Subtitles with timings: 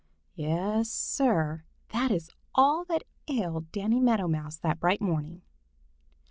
[0.33, 5.43] Yes, Sir, that is all that ailed Danny Meadow Mouse that bright morning.